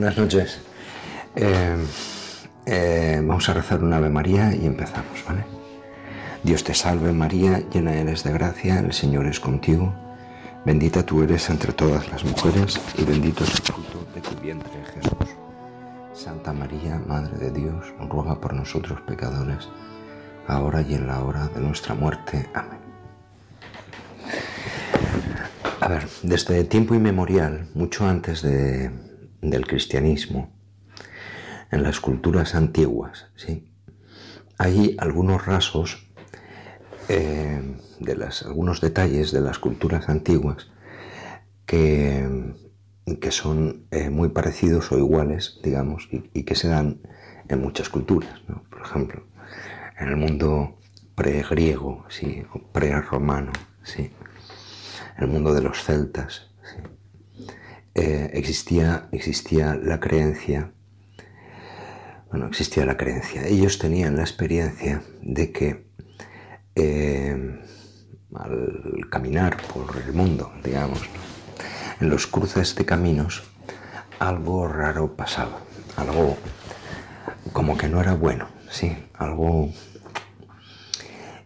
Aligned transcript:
Buenas 0.00 0.16
noches. 0.16 0.58
Eh, 1.36 1.76
eh, 2.64 3.22
vamos 3.22 3.46
a 3.50 3.52
rezar 3.52 3.84
un 3.84 3.92
Ave 3.92 4.08
María 4.08 4.54
y 4.54 4.64
empezamos, 4.64 5.22
¿vale? 5.28 5.44
Dios 6.42 6.64
te 6.64 6.72
salve 6.72 7.12
María, 7.12 7.62
llena 7.70 7.92
eres 7.92 8.24
de 8.24 8.32
gracia, 8.32 8.78
el 8.78 8.94
Señor 8.94 9.26
es 9.26 9.38
contigo. 9.40 9.92
Bendita 10.64 11.04
tú 11.04 11.22
eres 11.22 11.50
entre 11.50 11.74
todas 11.74 12.10
las 12.10 12.24
mujeres 12.24 12.80
y 12.96 13.04
bendito 13.04 13.44
es 13.44 13.50
el 13.56 13.62
fruto 13.62 14.06
de 14.14 14.22
tu 14.22 14.34
vientre 14.40 14.72
Jesús. 14.94 15.34
Santa 16.14 16.54
María, 16.54 16.98
Madre 17.06 17.36
de 17.36 17.50
Dios, 17.50 17.92
ruega 17.98 18.40
por 18.40 18.54
nosotros 18.54 19.02
pecadores, 19.02 19.68
ahora 20.46 20.80
y 20.80 20.94
en 20.94 21.08
la 21.08 21.22
hora 21.22 21.46
de 21.48 21.60
nuestra 21.60 21.94
muerte. 21.94 22.48
Amén. 22.54 22.80
A 25.82 25.88
ver, 25.88 26.08
desde 26.22 26.64
tiempo 26.64 26.94
inmemorial, 26.94 27.68
mucho 27.74 28.06
antes 28.06 28.40
de, 28.40 29.09
del 29.42 29.66
cristianismo, 29.66 30.50
en 31.70 31.82
las 31.82 32.00
culturas 32.00 32.54
antiguas, 32.54 33.26
¿sí? 33.36 33.70
hay 34.58 34.96
algunos 34.98 35.46
rasgos, 35.46 36.06
eh, 37.08 37.62
de 37.98 38.16
las, 38.16 38.42
algunos 38.42 38.80
detalles 38.80 39.32
de 39.32 39.40
las 39.40 39.58
culturas 39.58 40.08
antiguas 40.08 40.68
que, 41.66 42.54
que 43.20 43.30
son 43.30 43.86
eh, 43.90 44.10
muy 44.10 44.28
parecidos 44.28 44.92
o 44.92 44.98
iguales, 44.98 45.60
digamos, 45.62 46.08
y, 46.10 46.42
que 46.44 46.54
se 46.54 46.68
dan 46.68 47.00
en 47.48 47.60
muchas 47.60 47.88
culturas. 47.88 48.40
Por 48.70 48.82
ejemplo, 48.82 49.22
en 49.98 50.08
el 50.08 50.16
mundo 50.16 50.78
pre-griego, 51.14 52.04
¿sí? 52.08 52.44
pre-romano, 52.72 53.52
¿sí? 53.82 54.12
el 55.18 55.28
mundo 55.28 55.54
de 55.54 55.62
los 55.62 55.82
celtas, 55.82 56.49
eh, 57.94 58.30
existía, 58.34 59.08
existía 59.12 59.74
la 59.74 59.98
creencia, 59.98 60.72
bueno, 62.30 62.46
existía 62.46 62.86
la 62.86 62.96
creencia, 62.96 63.46
ellos 63.46 63.78
tenían 63.78 64.16
la 64.16 64.22
experiencia 64.22 65.02
de 65.22 65.50
que 65.50 65.90
eh, 66.76 67.60
al 68.34 69.08
caminar 69.10 69.56
por 69.74 69.96
el 69.96 70.12
mundo, 70.12 70.52
digamos, 70.62 71.00
en 72.00 72.08
los 72.08 72.26
cruces 72.26 72.74
de 72.76 72.84
caminos, 72.84 73.42
algo 74.18 74.68
raro 74.68 75.16
pasaba, 75.16 75.58
algo 75.96 76.36
como 77.52 77.76
que 77.76 77.88
no 77.88 78.00
era 78.00 78.14
bueno, 78.14 78.48
sí, 78.70 78.96
algo... 79.14 79.70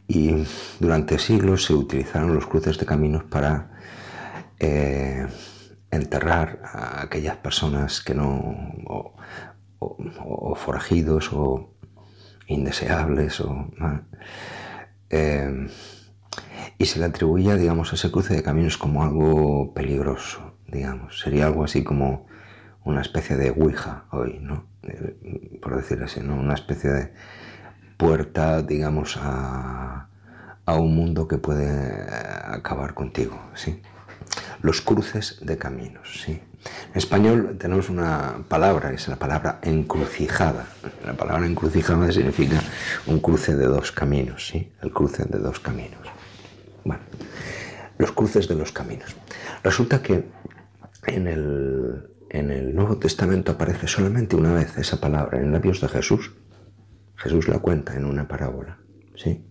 Y 0.07 0.47
durante 0.81 1.19
siglos 1.19 1.65
se 1.65 1.73
utilizaron 1.73 2.35
los 2.35 2.47
cruces 2.47 2.77
de 2.77 2.85
caminos 2.85 3.25
para 3.25 3.71
eh, 4.59 5.27
enterrar 5.97 6.61
a 6.65 7.03
aquellas 7.03 7.37
personas 7.37 8.01
que 8.01 8.15
no, 8.15 8.57
o, 9.79 10.55
forajidos 10.57 11.33
o 11.33 11.75
indeseables, 12.47 13.41
o, 13.41 13.71
eh, 15.11 15.69
y 16.79 16.87
se 16.87 16.99
le 16.99 17.07
atribuía, 17.07 17.57
digamos, 17.57 17.93
ese 17.93 18.11
cruce 18.11 18.35
de 18.35 18.43
caminos 18.43 18.77
como 18.77 19.03
algo 19.03 19.73
peligroso, 19.75 20.55
digamos, 20.67 21.21
sería 21.21 21.47
algo 21.47 21.65
así 21.65 21.85
como 21.85 22.27
una 22.85 23.01
especie 23.01 23.37
de 23.37 23.51
Ouija 23.51 24.05
hoy, 24.11 24.39
¿no? 24.41 24.67
Eh, 24.83 25.59
por 25.63 25.77
decir 25.77 26.03
así, 26.03 26.21
¿no? 26.21 26.35
Una 26.37 26.55
especie 26.55 26.91
de 26.91 27.13
puerta, 27.97 28.63
digamos, 28.63 29.17
a, 29.21 30.09
a 30.67 30.75
un 30.75 30.95
mundo 30.95 31.29
que 31.29 31.39
puede 31.39 32.07
acabar 32.45 32.95
contigo, 32.95 33.41
¿sí? 33.55 33.81
Los 34.63 34.81
cruces 34.81 35.39
de 35.41 35.57
caminos. 35.59 36.23
¿sí? 36.25 36.41
En 36.93 36.99
español 36.99 37.57
tenemos 37.59 37.89
una 37.91 38.45
palabra, 38.49 38.91
que 38.91 38.97
es 38.97 39.09
la 39.09 39.17
palabra 39.17 39.59
encrucijada. 39.63 40.67
La 41.05 41.15
palabra 41.15 41.47
encrucijada 41.47 42.11
significa 42.13 42.61
un 43.07 43.21
cruce 43.21 43.55
de 43.55 43.67
dos 43.67 43.93
caminos, 43.93 44.47
¿sí? 44.47 44.73
el 44.83 44.93
cruce 44.93 45.25
de 45.25 45.39
dos 45.39 45.61
caminos. 45.61 46.09
Bueno, 46.85 47.03
los 47.99 48.13
cruces 48.13 48.49
de 48.49 48.55
los 48.55 48.73
caminos. 48.73 49.15
Resulta 49.63 50.03
que 50.03 50.25
en 51.07 51.27
el, 51.27 52.75
Nuevo 52.75 52.97
Testamento 52.99 53.53
aparece 53.53 53.87
solamente 53.87 54.37
una 54.37 54.53
vez 54.53 54.77
esa 54.79 55.01
palabra 55.01 55.39
en 55.39 55.53
labios 55.53 55.81
de 55.81 55.89
Jesús. 55.89 56.33
Jesús 57.17 57.49
la 57.49 57.59
cuenta 57.61 57.95
en 57.95 58.05
una 58.05 58.27
parábola. 58.27 58.79
¿sí? 59.15 59.47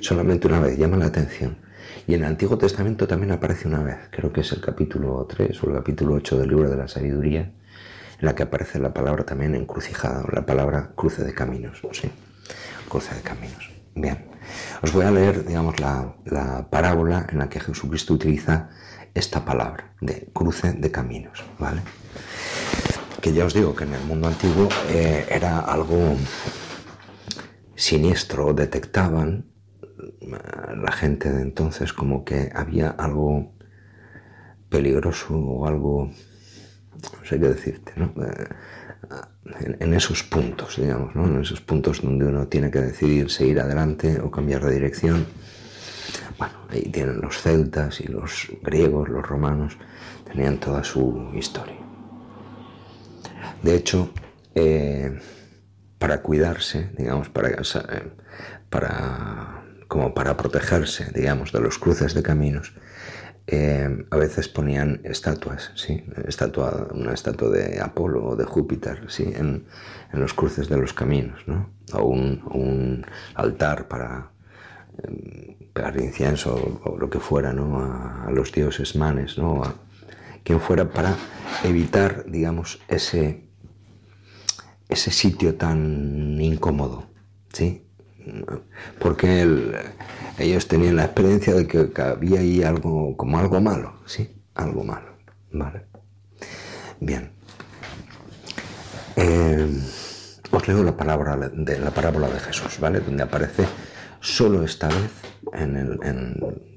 Solamente 0.00 0.46
una 0.46 0.60
vez, 0.60 0.78
llama 0.78 0.96
la 0.96 1.06
atención. 1.06 1.58
Y 2.06 2.14
en 2.14 2.20
el 2.20 2.26
Antiguo 2.26 2.58
Testamento 2.58 3.06
también 3.06 3.32
aparece 3.32 3.66
una 3.66 3.82
vez, 3.82 3.96
creo 4.10 4.32
que 4.32 4.42
es 4.42 4.52
el 4.52 4.60
capítulo 4.60 5.26
3 5.26 5.62
o 5.62 5.70
el 5.70 5.76
capítulo 5.76 6.14
8 6.14 6.38
del 6.38 6.48
libro 6.48 6.68
de 6.68 6.76
la 6.76 6.86
sabiduría, 6.86 7.40
en 7.40 8.26
la 8.26 8.34
que 8.34 8.42
aparece 8.42 8.78
la 8.78 8.92
palabra 8.92 9.24
también 9.24 9.54
encrucijada, 9.54 10.22
la 10.30 10.44
palabra 10.44 10.92
cruce 10.94 11.24
de 11.24 11.32
caminos, 11.32 11.80
¿sí? 11.92 12.10
Cruce 12.88 13.14
de 13.14 13.22
caminos. 13.22 13.70
Bien, 13.94 14.26
os 14.82 14.92
voy 14.92 15.06
a 15.06 15.10
leer, 15.10 15.46
digamos, 15.46 15.80
la, 15.80 16.14
parábola 16.70 17.26
en 17.30 17.38
la 17.38 17.48
que 17.48 17.60
Jesucristo 17.60 18.12
utiliza 18.12 18.68
esta 19.14 19.44
palabra 19.44 19.94
de 20.00 20.28
cruce 20.34 20.72
de 20.72 20.90
caminos, 20.90 21.42
¿vale? 21.58 21.80
Que 23.22 23.32
ya 23.32 23.46
os 23.46 23.54
digo 23.54 23.74
que 23.74 23.84
en 23.84 23.94
el 23.94 24.04
mundo 24.04 24.28
antiguo 24.28 24.68
eh, 24.90 25.26
era 25.30 25.60
algo 25.60 26.16
siniestro, 27.74 28.52
detectaban 28.52 29.53
la 30.20 30.92
gente 30.92 31.30
de 31.30 31.42
entonces 31.42 31.92
como 31.92 32.24
que 32.24 32.50
había 32.54 32.90
algo 32.90 33.52
peligroso 34.68 35.36
o 35.36 35.66
algo, 35.66 36.06
no 36.08 37.24
sé 37.24 37.38
qué 37.38 37.48
decirte, 37.48 37.92
¿no? 37.96 38.12
Eh, 38.24 38.48
en, 39.80 39.94
esos 39.94 40.22
puntos, 40.22 40.76
digamos, 40.76 41.14
¿no? 41.14 41.26
en 41.26 41.42
esos 41.42 41.60
puntos 41.60 42.00
donde 42.00 42.24
uno 42.24 42.48
tiene 42.48 42.70
que 42.70 42.80
decidir 42.80 43.30
seguir 43.30 43.60
adelante 43.60 44.20
o 44.20 44.30
cambiar 44.30 44.64
de 44.64 44.72
dirección. 44.72 45.26
Bueno, 46.38 46.54
ahí 46.70 46.82
tienen 46.90 47.20
los 47.20 47.40
celtas 47.40 48.00
y 48.00 48.08
los 48.08 48.48
griegos, 48.62 49.08
los 49.08 49.26
romanos, 49.26 49.76
tenían 50.24 50.58
toda 50.58 50.82
su 50.82 51.30
historia. 51.34 51.76
De 53.62 53.76
hecho, 53.76 54.10
eh, 54.54 55.18
para 55.98 56.22
cuidarse, 56.22 56.90
digamos, 56.96 57.28
para, 57.28 57.50
eh, 57.50 58.12
para 58.68 59.53
como 59.94 60.12
para 60.12 60.36
protegerse, 60.36 61.12
digamos, 61.14 61.52
de 61.52 61.60
los 61.60 61.78
cruces 61.78 62.14
de 62.14 62.22
caminos, 62.24 62.72
eh, 63.46 64.04
a 64.10 64.16
veces 64.16 64.48
ponían 64.48 65.00
estatuas, 65.04 65.70
¿sí? 65.76 66.04
Estatua, 66.26 66.88
una 66.92 67.14
estatua 67.14 67.48
de 67.50 67.80
Apolo 67.80 68.30
o 68.30 68.34
de 68.34 68.44
Júpiter, 68.44 69.04
¿sí? 69.06 69.22
En, 69.22 69.66
los 70.12 70.34
cruces 70.34 70.68
de 70.68 70.78
los 70.78 70.92
caminos, 70.94 71.46
¿no? 71.46 71.70
O 71.92 72.06
un, 72.06 73.06
altar 73.36 73.86
para 73.86 74.32
eh, 75.04 75.68
pegar 75.72 75.96
incienso 76.00 76.80
o, 76.82 76.98
lo 76.98 77.08
que 77.08 77.20
fuera, 77.20 77.52
¿no? 77.52 77.78
A, 77.78 78.32
los 78.32 78.50
dioses 78.50 78.96
manes, 78.96 79.38
¿no? 79.38 79.62
A 79.62 79.76
quien 80.42 80.60
fuera 80.60 80.90
para 80.90 81.14
evitar, 81.62 82.24
digamos, 82.26 82.80
ese, 82.88 83.44
ese 84.88 85.12
sitio 85.12 85.54
tan 85.54 86.40
incómodo, 86.40 87.06
¿sí? 87.52 87.83
Porque 88.98 89.46
ellos 90.38 90.68
tenían 90.68 90.96
la 90.96 91.04
experiencia 91.04 91.54
de 91.54 91.66
que, 91.66 91.90
había 92.00 92.40
ahí 92.40 92.62
algo 92.62 93.16
como 93.16 93.38
algo 93.38 93.60
malo, 93.60 94.00
sí, 94.06 94.42
algo 94.54 94.84
malo, 94.84 95.16
vale. 95.52 95.86
Bien. 97.00 97.30
Eh, 99.16 99.68
os 100.50 100.68
leo 100.68 100.82
la 100.82 100.96
palabra 100.96 101.36
de 101.36 101.78
la 101.78 101.90
parábola 101.90 102.28
de 102.28 102.40
Jesús, 102.40 102.78
¿vale? 102.80 103.00
Donde 103.00 103.22
aparece 103.22 103.64
solo 104.20 104.62
esta 104.64 104.88
vez 104.88 105.10
en, 105.52 105.98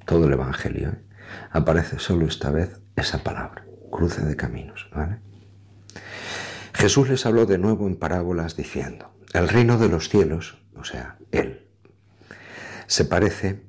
todo 0.06 0.28
el 0.28 0.34
Evangelio, 0.34 0.90
¿eh? 0.90 1.02
aparece 1.52 2.00
solo 2.00 2.28
esta 2.28 2.52
vez 2.52 2.80
esa 2.96 3.24
palabra, 3.24 3.66
cruce 3.92 4.24
de 4.24 4.36
caminos. 4.36 4.90
Jesús 6.74 7.10
les 7.10 7.26
habló 7.26 7.46
de 7.46 7.58
nuevo 7.58 7.88
en 7.88 7.96
parábolas 7.96 8.56
diciendo, 8.56 9.12
el 9.34 9.50
reino 9.50 9.78
de 9.78 9.90
los 9.90 10.10
cielos 10.10 10.58
o 10.80 10.84
sea, 10.84 11.18
Él. 11.32 11.68
Se 12.88 13.06
parece, 13.06 13.64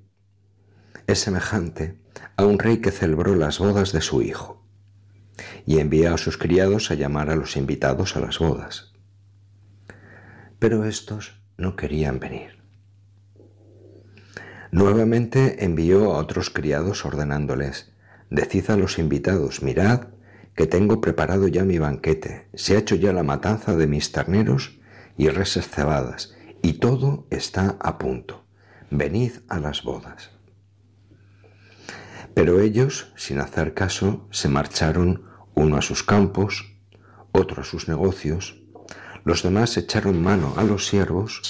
es 1.07 1.19
semejante 1.21 2.01
a 2.37 2.45
un 2.45 2.59
rey 2.59 2.79
que 2.79 2.91
celebró 2.91 3.35
las 3.35 3.59
bodas 3.59 3.93
de 3.93 4.01
su 4.01 4.23
hijo 4.23 4.65
y 5.67 5.79
envió 5.79 6.15
a 6.15 6.19
sus 6.19 6.39
criados 6.39 6.91
a 6.91 6.95
llamar 6.95 7.31
a 7.31 7.37
los 7.37 7.57
invitados 7.57 8.17
a 8.17 8.21
las 8.21 8.39
bodas. 8.39 8.93
Pero 10.59 10.85
estos 10.85 11.41
no 11.57 11.77
querían 11.77 12.21
venir. 12.21 12.59
Nuevamente 14.71 15.65
envió 15.65 16.13
a 16.13 16.19
otros 16.19 16.51
criados 16.51 17.05
ordenándoles, 17.05 17.93
Decid 18.31 18.71
a 18.71 18.77
los 18.77 18.99
invitados, 18.99 19.63
mirad, 19.63 20.09
que 20.55 20.67
tengo 20.67 21.01
preparado 21.01 21.49
ya 21.49 21.65
mi 21.65 21.79
banquete, 21.79 22.49
se 22.53 22.75
ha 22.75 22.79
hecho 22.79 22.95
ya 22.95 23.13
la 23.13 23.23
matanza 23.23 23.75
de 23.75 23.87
mis 23.87 24.13
terneros 24.13 24.79
y 25.17 25.29
reses 25.31 25.69
cebadas, 25.69 26.35
y 26.63 26.75
todo 26.75 27.27
está 27.31 27.77
a 27.81 27.99
punto. 27.99 28.45
Venid 28.91 29.33
a 29.49 29.59
las 29.59 29.83
bodas. 29.83 30.31
Pero 32.35 32.61
ellos, 32.61 33.13
sin 33.17 33.41
hacer 33.41 33.75
caso, 33.75 34.29
se 34.31 34.49
marcharon 34.49 35.25
uno 35.55 35.77
a 35.77 35.83
sus 35.83 36.03
campos, 36.03 36.79
otro 37.33 37.63
a 37.63 37.65
sus 37.65 37.89
negocios, 37.89 38.63
los 39.25 39.43
demás 39.43 39.77
echaron 39.77 40.23
mano 40.23 40.55
a 40.57 40.63
los 40.63 40.87
siervos, 40.87 41.43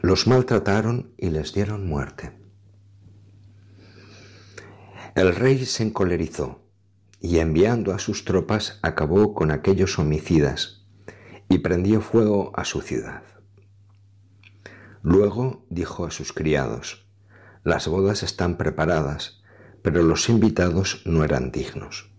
los 0.00 0.26
maltrataron 0.26 1.14
y 1.16 1.30
les 1.30 1.52
dieron 1.52 1.86
muerte. 1.86 2.38
El 5.14 5.34
rey 5.34 5.64
se 5.66 5.82
encolerizó 5.82 6.66
y 7.20 7.38
enviando 7.38 7.92
a 7.92 7.98
sus 7.98 8.24
tropas 8.24 8.78
acabó 8.82 9.34
con 9.34 9.50
aquellos 9.50 9.98
homicidas 9.98 10.86
y 11.48 11.58
prendió 11.58 12.00
fuego 12.00 12.52
a 12.54 12.64
su 12.64 12.80
ciudad. 12.80 13.22
Luego 15.02 15.64
dijo 15.70 16.04
a 16.04 16.10
sus 16.10 16.32
criados, 16.32 17.06
las 17.64 17.88
bodas 17.88 18.22
están 18.22 18.56
preparadas, 18.56 19.42
pero 19.82 20.02
los 20.02 20.28
invitados 20.28 21.02
no 21.04 21.24
eran 21.24 21.52
dignos. 21.52 22.10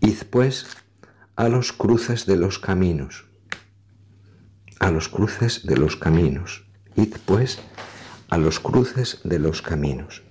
Id 0.00 0.24
pues 0.30 0.66
a 1.36 1.48
los 1.48 1.72
cruces 1.72 2.26
de 2.26 2.36
los 2.36 2.58
caminos, 2.58 3.24
a 4.78 4.90
los 4.90 5.08
cruces 5.08 5.64
de 5.66 5.76
los 5.76 5.96
caminos, 5.96 6.66
id 6.96 7.16
pues 7.24 7.58
a 8.28 8.36
los 8.36 8.60
cruces 8.60 9.20
de 9.24 9.38
los 9.38 9.62
caminos, 9.62 10.22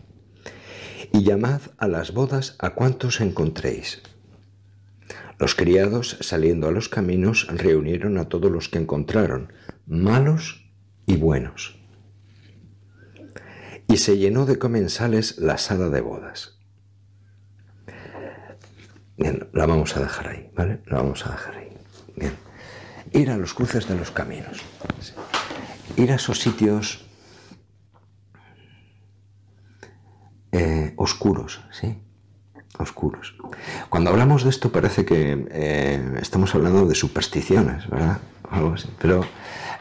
y 1.11 1.23
llamad 1.23 1.61
a 1.77 1.87
las 1.87 2.13
bodas 2.13 2.55
a 2.59 2.71
cuantos 2.71 3.21
encontréis. 3.21 4.01
Los 5.39 5.55
criados, 5.55 6.17
saliendo 6.21 6.67
a 6.67 6.71
los 6.71 6.89
caminos, 6.89 7.47
reunieron 7.49 8.17
a 8.17 8.29
todos 8.29 8.51
los 8.51 8.69
que 8.69 8.77
encontraron, 8.77 9.51
malos 9.87 10.62
y 11.05 11.15
buenos. 11.17 11.79
Y 13.87 13.97
se 13.97 14.17
llenó 14.17 14.45
de 14.45 14.57
comensales 14.57 15.37
la 15.37 15.57
sala 15.57 15.89
de 15.89 16.01
bodas. 16.01 16.57
Bien, 19.17 19.47
la 19.53 19.65
vamos 19.65 19.95
a 19.95 19.99
dejar 19.99 20.27
ahí, 20.27 20.49
¿vale? 20.55 20.81
La 20.87 20.97
vamos 20.97 21.25
a 21.27 21.31
dejar 21.31 21.55
ahí. 21.55 21.77
Bien. 22.15 22.33
Ir 23.11 23.29
a 23.29 23.37
los 23.37 23.53
cruces 23.53 23.87
de 23.87 23.95
los 23.95 24.09
caminos. 24.09 24.61
Ir 25.95 26.11
a 26.11 26.15
esos 26.15 26.39
sitios 26.39 27.05
eh, 30.51 30.93
oscuros, 30.95 31.61
¿sí? 31.71 32.01
Oscuros. 32.79 33.35
Cuando 33.89 34.09
hablamos 34.09 34.43
de 34.43 34.49
esto 34.49 34.71
parece 34.71 35.05
que 35.05 35.45
eh, 35.51 36.17
estamos 36.21 36.55
hablando 36.55 36.87
de 36.87 36.95
supersticiones, 36.95 37.87
¿verdad? 37.89 38.19
Algo 38.49 38.73
así. 38.73 38.89
Pero 38.99 39.23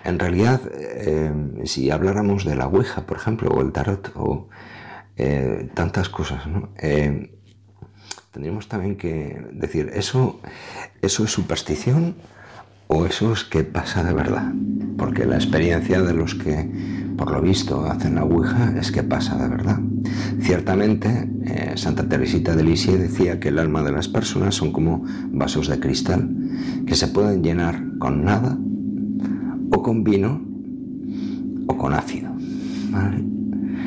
en 0.05 0.19
realidad, 0.19 0.61
eh, 0.75 1.33
si 1.65 1.91
habláramos 1.91 2.45
de 2.45 2.57
la 2.57 2.67
Ouija, 2.67 3.07
por 3.07 3.17
ejemplo, 3.17 3.51
o 3.51 3.61
el 3.61 3.73
tarot, 3.73 4.13
o 4.17 4.49
tantas 5.75 6.09
cosas, 6.09 6.49
¿no? 6.49 6.71
tendríamos 8.33 8.67
también 8.67 8.97
que 8.97 9.47
decir, 9.53 9.91
¿eso, 9.95 10.41
¿eso 11.03 11.25
es 11.25 11.31
superstición 11.31 12.17
o 12.89 13.07
eso 13.07 13.33
es 13.33 13.45
que 13.45 13.63
pasa 13.63 14.03
de 14.03 14.15
verdad? 14.15 14.53
Porque 14.97 15.27
la 15.27 15.37
experiencia 15.37 16.03
de 16.03 16.15
los 16.15 16.35
que, 16.35 16.69
por 17.17 17.31
lo 17.31 17.43
visto, 17.43 17.85
hacen 17.85 18.15
la 18.15 18.25
Ouija 18.25 18.75
es 18.79 18.91
que 18.91 19.03
pasa 19.03 19.37
de 19.37 19.49
verdad. 19.49 19.79
Ciertamente, 20.41 21.29
eh, 21.45 21.73
Santa 21.77 22.09
Teresita 22.09 22.57
de 22.57 22.65
Lisieux 22.65 22.99
decía 22.99 23.39
que 23.39 23.49
el 23.49 23.59
alma 23.59 23.83
de 23.83 23.93
las 23.93 24.09
personas 24.09 24.55
son 24.55 24.73
como 24.73 25.05
vasos 25.29 25.69
de 25.69 25.79
cristal 25.79 26.31
que 26.87 26.95
se 26.95 27.09
pueden 27.09 27.43
llenar 27.43 27.83
con 27.99 28.25
nada 28.25 28.59
con 29.83 30.05
vino 30.05 30.41
o 31.67 31.77
con 31.77 31.93
ácido. 31.93 32.31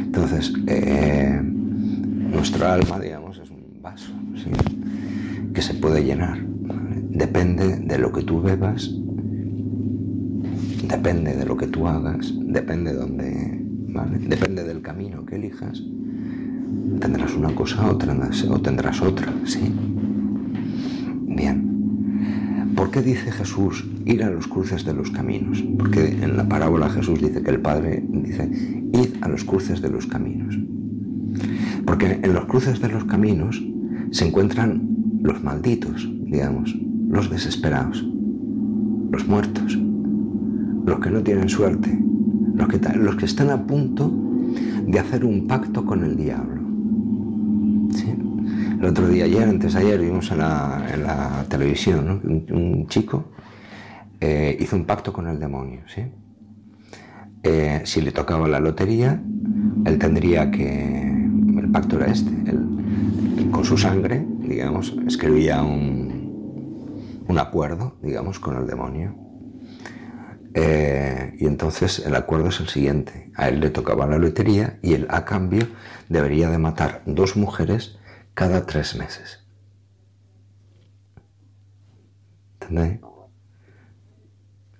Entonces, 0.03 0.53
eh, 0.67 1.41
nuestra 1.41 2.73
alma, 2.73 2.99
digamos, 2.99 3.37
es 3.37 3.49
un 3.49 3.81
vaso 3.81 4.11
que 5.53 5.61
se 5.61 5.73
puede 5.73 6.03
llenar. 6.03 6.39
Depende 7.09 7.77
de 7.77 7.97
lo 7.97 8.11
que 8.11 8.23
tú 8.23 8.41
bebas, 8.41 8.91
depende 10.87 11.35
de 11.35 11.45
lo 11.45 11.55
que 11.55 11.67
tú 11.67 11.87
hagas, 11.87 12.33
depende 12.41 12.91
de 12.91 12.97
dónde, 12.97 13.61
depende 14.27 14.63
del 14.63 14.81
camino 14.81 15.25
que 15.25 15.35
elijas. 15.35 15.81
Tendrás 16.99 17.33
una 17.35 17.53
cosa 17.53 17.89
o 17.89 17.97
tendrás, 17.97 18.43
o 18.43 18.59
tendrás 18.61 19.01
otra, 19.01 19.33
¿sí? 19.45 19.73
Bien. 21.27 21.64
¿Por 22.85 22.93
qué 22.93 23.01
dice 23.01 23.31
Jesús 23.31 23.83
ir 24.05 24.23
a 24.23 24.29
los 24.29 24.45
cruces 24.45 24.85
de 24.85 24.93
los 24.93 25.09
caminos? 25.09 25.59
Porque 25.75 26.05
en 26.21 26.37
la 26.37 26.47
parábola 26.47 26.87
Jesús 26.87 27.19
dice 27.19 27.41
que 27.41 27.49
el 27.49 27.59
Padre 27.59 28.05
dice, 28.07 28.47
id 28.93 29.23
a 29.23 29.27
los 29.27 29.43
cruces 29.43 29.81
de 29.81 29.89
los 29.89 30.05
caminos. 30.05 30.55
Porque 31.83 32.19
en 32.21 32.31
los 32.31 32.45
cruces 32.45 32.79
de 32.79 32.89
los 32.89 33.03
caminos 33.05 33.59
se 34.11 34.27
encuentran 34.27 34.87
los 35.23 35.43
malditos, 35.43 36.07
digamos, 36.25 36.77
los 37.09 37.27
desesperados, 37.31 38.05
los 39.09 39.27
muertos, 39.27 39.79
los 40.85 40.99
que 40.99 41.09
no 41.09 41.23
tienen 41.23 41.49
suerte, 41.49 41.99
los 42.53 42.67
que, 42.67 42.79
los 42.99 43.15
que 43.15 43.25
están 43.25 43.49
a 43.49 43.65
punto 43.65 44.13
de 44.85 44.99
hacer 44.99 45.25
un 45.25 45.47
pacto 45.47 45.83
con 45.83 46.03
el 46.03 46.15
diablo. 46.15 46.64
El 48.85 48.91
otro 48.91 49.07
día, 49.07 49.25
ayer, 49.25 49.49
antes 49.49 49.73
de 49.73 49.79
ayer, 49.79 49.99
vimos 49.99 50.29
en 50.29 50.37
la, 50.37 51.43
televisión 51.49 52.21
un, 52.51 52.85
chico 52.87 53.31
eh, 54.21 54.55
hizo 54.59 54.75
un 54.75 54.85
pacto 54.85 55.11
con 55.11 55.27
el 55.27 55.39
demonio. 55.39 55.79
Eh, 57.41 57.81
si 57.83 58.01
le 58.01 58.11
tocaba 58.11 58.47
la 58.47 58.59
lotería, 58.59 59.19
él 59.85 59.97
tendría 59.97 60.51
que. 60.51 61.01
El 61.57 61.71
pacto 61.71 61.95
era 61.95 62.11
este. 62.11 62.29
con 63.49 63.65
su 63.65 63.75
sangre 63.75 64.23
digamos, 64.41 64.95
escribía 65.07 65.63
un, 65.63 67.23
un 67.27 67.39
acuerdo, 67.39 67.95
digamos, 68.03 68.39
con 68.39 68.55
el 68.55 68.67
demonio. 68.67 69.15
Eh, 70.53 71.33
y 71.39 71.47
entonces 71.47 72.03
el 72.05 72.13
acuerdo 72.13 72.49
es 72.49 72.59
el 72.59 72.67
siguiente. 72.67 73.31
A 73.35 73.49
él 73.49 73.61
le 73.61 73.71
tocaba 73.71 74.05
la 74.05 74.19
lotería 74.19 74.77
y 74.83 74.93
él 74.93 75.07
a 75.09 75.25
cambio 75.25 75.65
debería 76.07 76.51
de 76.51 76.59
matar 76.59 77.01
dos 77.07 77.35
mujeres 77.35 77.97
cada 78.35 78.65
tres 78.65 78.95
meses. 78.95 79.39
¿Entendéis? 82.61 82.99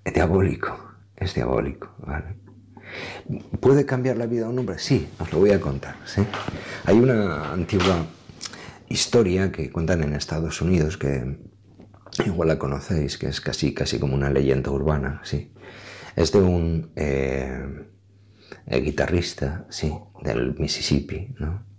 Es 0.04 0.14
diabólico, 0.14 0.78
es 1.16 1.34
diabólico. 1.34 1.88
¿Puede 3.60 3.84
cambiar 3.84 4.18
la 4.18 4.26
vida 4.26 4.42
de 4.42 4.50
un 4.50 4.58
hombre? 4.60 4.78
Sí, 4.78 5.08
os 5.18 5.32
lo 5.32 5.40
voy 5.40 5.50
a 5.50 5.60
contar. 5.60 5.96
¿sí? 6.04 6.22
Hay 6.84 6.98
una 6.98 7.52
antigua 7.52 8.06
historia 8.88 9.50
que 9.50 9.72
cuentan 9.72 10.04
en 10.04 10.14
Estados 10.14 10.60
Unidos, 10.60 10.96
que 10.96 11.38
igual 12.24 12.48
la 12.48 12.58
conocéis, 12.58 13.18
que 13.18 13.26
es 13.26 13.40
casi, 13.40 13.74
casi 13.74 13.98
como 13.98 14.14
una 14.14 14.30
leyenda 14.30 14.70
urbana, 14.70 15.20
sí. 15.24 15.52
Es 16.14 16.32
de 16.32 16.38
un 16.38 16.92
eh, 16.96 17.88
guitarrista, 18.66 19.66
sí, 19.68 19.92
del 20.22 20.54
Mississippi, 20.58 21.34
¿no? 21.38 21.75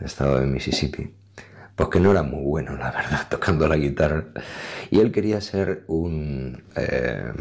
Estado 0.00 0.40
de 0.40 0.46
Mississippi. 0.46 1.14
Pues 1.74 1.88
que 1.90 2.00
no 2.00 2.10
era 2.10 2.22
muy 2.22 2.42
bueno, 2.42 2.76
la 2.76 2.90
verdad, 2.90 3.26
tocando 3.30 3.68
la 3.68 3.76
guitarra. 3.76 4.26
Y 4.90 5.00
él 5.00 5.12
quería 5.12 5.40
ser 5.40 5.84
un, 5.86 6.62
eh, 6.76 7.32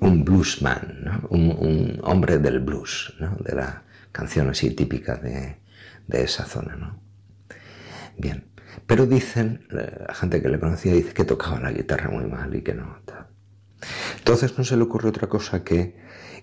un 0.00 0.24
bluesman, 0.24 1.26
un, 1.30 2.00
hombre 2.02 2.38
del 2.38 2.60
blues, 2.60 3.14
de 3.40 3.54
la 3.54 3.82
canción 4.12 4.48
así 4.50 4.70
típica 4.70 5.16
de, 5.16 5.58
de 6.06 6.22
esa 6.22 6.44
zona. 6.44 6.76
¿no? 6.76 7.00
Bien. 8.16 8.46
Pero 8.86 9.06
dicen, 9.06 9.66
la 9.70 10.14
gente 10.14 10.40
que 10.40 10.48
le 10.48 10.58
conocía 10.58 10.92
dice 10.92 11.12
que 11.12 11.24
tocaba 11.24 11.60
la 11.60 11.72
guitarra 11.72 12.10
muy 12.10 12.24
mal 12.24 12.54
y 12.54 12.62
que 12.62 12.74
no. 12.74 12.98
Entonces 14.18 14.56
no 14.56 14.64
se 14.64 14.76
le 14.76 14.82
ocurre 14.82 15.08
otra 15.08 15.28
cosa 15.28 15.62
que 15.64 15.96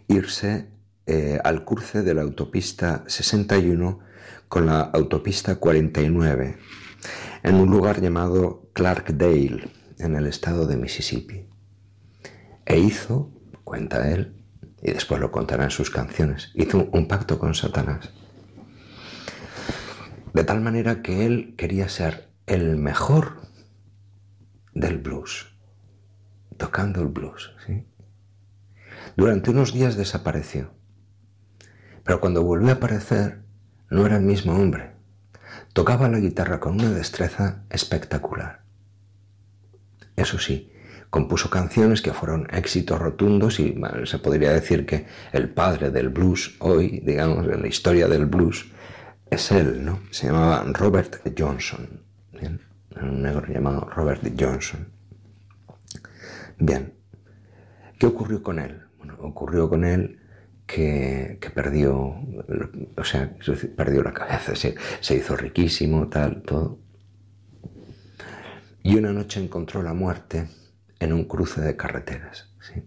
irse 0.08 0.68
eh, 1.06 1.40
al 1.44 1.66
cruce 1.66 2.04
de 2.04 2.14
la 2.14 2.22
autopista 2.22 3.04
61 3.08 4.00
con 4.48 4.66
la 4.66 4.82
autopista 4.82 5.56
49 5.56 6.58
en 7.44 7.56
un 7.56 7.70
lugar 7.70 8.02
llamado 8.02 8.70
Clarkdale, 8.74 9.70
en 9.98 10.16
el 10.16 10.28
estado 10.28 10.66
de 10.66 10.78
Mississippi. 10.78 11.48
E 12.66 12.80
hizo, 12.80 13.32
cuenta 13.64 14.12
él, 14.12 14.44
y 14.82 14.92
después 14.92 15.20
lo 15.20 15.32
contará 15.32 15.66
en 15.66 15.72
sus 15.72 15.90
canciones, 15.90 16.52
hizo 16.54 16.90
un 16.92 17.08
pacto 17.08 17.40
con 17.40 17.54
Satanás. 17.54 18.12
De 20.34 20.44
tal 20.44 20.62
manera 20.62 21.02
que 21.02 21.26
él 21.26 21.56
quería 21.58 21.90
ser 21.90 22.30
el 22.46 22.78
mejor 22.78 23.42
del 24.74 24.98
blues, 24.98 25.54
tocando 26.58 27.02
el 27.02 27.08
blues. 27.08 27.54
Durante 29.16 29.52
unos 29.52 29.74
días 29.74 29.96
desapareció, 29.98 30.72
pero 32.04 32.22
cuando 32.22 32.44
volvió 32.44 32.70
a 32.70 32.74
aparecer 32.74 33.44
no 33.90 34.06
era 34.06 34.18
el 34.18 34.24
mismo 34.24 34.54
hombre. 34.54 34.92
Tocaba 35.74 36.10
la 36.10 36.20
guitarra 36.20 36.60
con 36.60 36.76
una 36.76 36.90
destreza 36.90 37.64
espectacular. 37.70 38.62
Eso 40.16 40.38
sí, 40.38 40.72
compuso 41.10 41.50
canciones 41.50 42.02
que 42.02 42.14
fueron 42.14 42.48
éxitos 42.52 43.00
rotundos 43.00 43.60
y 43.60 43.80
se 44.06 44.20
podría 44.20 44.52
decir 44.52 44.86
que 44.86 45.08
el 45.32 45.50
padre 45.50 45.92
del 45.92 46.10
blues 46.10 46.56
hoy, 46.60 47.02
digamos, 47.06 47.48
en 47.48 47.62
la 47.62 47.68
historia 47.68 48.08
del 48.08 48.26
blues, 48.26 48.72
es 49.30 49.52
él, 49.52 49.86
¿no? 49.86 50.00
Se 50.12 50.28
llamaba 50.28 50.64
Robert 50.74 51.22
Johnson, 51.38 52.02
un 53.02 53.22
negro 53.22 53.46
llamado 53.48 53.90
Robert 53.96 54.22
Johnson. 54.38 54.88
Bien, 56.58 56.94
¿qué 57.98 58.08
ocurrió 58.08 58.44
con 58.44 58.60
él? 58.60 58.82
Bueno, 58.98 59.16
ocurrió 59.20 59.70
con 59.70 59.86
él 59.86 60.20
que, 60.70 61.52
perdió, 61.54 62.16
o 62.96 63.04
sea, 63.04 63.34
perdió 63.76 64.04
la 64.04 64.14
cabeza, 64.14 64.56
se, 64.56 64.76
se 65.02 65.16
hizo 65.16 65.36
riquísimo, 65.36 66.08
tal, 66.08 66.44
todo. 66.44 66.80
Y 68.84 68.96
una 68.96 69.12
noche 69.12 69.42
encontró 69.44 69.82
la 69.82 69.94
muerte 69.94 70.48
en 71.00 71.14
un 71.14 71.26
cruce 71.26 71.62
de 71.62 71.76
carreteras, 71.76 72.54
¿sí? 72.62 72.84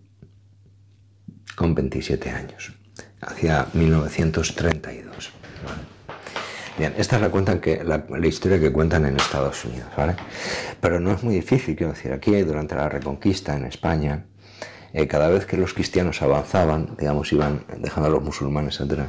con 1.56 1.74
27 1.74 2.30
años, 2.30 2.72
hacia 3.20 3.66
1932. 3.72 5.32
Bien, 6.78 6.94
esta 6.96 7.16
es 7.16 7.22
la, 7.22 7.30
cuentan 7.30 7.60
que, 7.60 7.82
la, 7.84 8.06
historia 8.26 8.58
que 8.58 8.72
cuentan 8.72 9.04
en 9.06 9.16
Estados 9.16 9.64
Unidos, 9.64 9.88
¿vale? 9.96 10.14
Pero 10.80 11.00
no 11.00 11.12
es 11.12 11.22
muy 11.22 11.34
difícil, 11.34 11.76
quiero 11.76 11.92
decir, 11.92 12.12
aquí 12.12 12.30
durante 12.42 12.74
la 12.74 12.88
Reconquista 12.88 13.56
en 13.56 13.66
España, 13.66 14.26
eh, 14.92 15.06
cada 15.06 15.28
vez 15.28 15.46
que 15.46 15.56
los 15.56 15.74
cristianos 15.74 16.22
avanzaban, 16.22 16.96
digamos, 16.98 17.32
iban 17.32 17.64
dejando 17.78 18.08
a 18.08 18.12
los 18.12 18.22
musulmanes 18.22 18.80
atrás, 18.80 19.08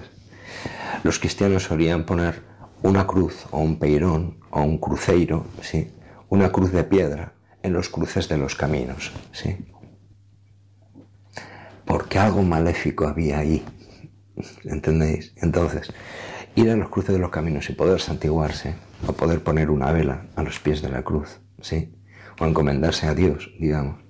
los 1.04 1.20
cristianos 1.20 1.63
solían 1.63 2.06
poner 2.06 2.42
una 2.82 3.08
cruz 3.08 3.46
o 3.52 3.60
un 3.60 3.80
peirón 3.80 4.38
o 4.52 4.62
un 4.62 4.78
cruceiro, 4.78 5.46
¿sí? 5.62 5.92
una 6.30 6.52
cruz 6.52 6.72
de 6.72 6.84
piedra 6.84 7.34
en 7.62 7.74
los 7.74 7.90
cruces 7.90 8.28
de 8.28 8.38
los 8.38 8.56
caminos, 8.56 9.12
¿sí? 9.32 9.58
Porque 11.86 12.20
algo 12.20 12.44
maléfico 12.44 13.08
había 13.08 13.40
ahí, 13.40 13.63
¿entendéis? 14.66 15.34
Entonces, 15.38 15.94
ir 16.56 16.70
a 16.70 16.75
los 16.75 16.90
cruces 16.90 17.13
de 17.13 17.20
los 17.20 17.30
caminos 17.30 17.70
y 17.70 17.74
poder 17.74 18.02
santiguarse, 18.02 18.75
o 19.08 19.13
poder 19.13 19.44
poner 19.44 19.70
una 19.70 19.92
vela 19.92 20.25
a 20.36 20.44
los 20.44 20.60
pies 20.60 20.82
de 20.82 20.90
la 20.90 21.04
cruz, 21.04 21.40
¿sí? 21.62 21.96
O 22.40 22.46
encomendarse 22.46 23.08
a 23.08 23.13
Dios, 23.13 23.52
digamos, 23.60 24.02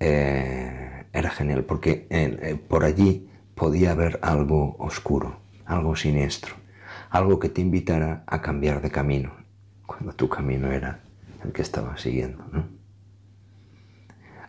eh, 0.00 1.04
era 1.12 1.30
genial 1.30 1.64
porque 1.64 2.06
eh, 2.10 2.58
por 2.68 2.84
allí 2.84 3.28
podía 3.54 3.92
haber 3.92 4.18
algo 4.22 4.76
oscuro, 4.78 5.40
algo 5.64 5.96
siniestro, 5.96 6.54
algo 7.10 7.38
que 7.38 7.48
te 7.48 7.60
invitara 7.60 8.22
a 8.26 8.42
cambiar 8.42 8.82
de 8.82 8.90
camino, 8.90 9.32
cuando 9.86 10.12
tu 10.12 10.28
camino 10.28 10.70
era 10.70 11.00
el 11.44 11.52
que 11.52 11.62
estaba 11.62 11.96
siguiendo. 11.96 12.44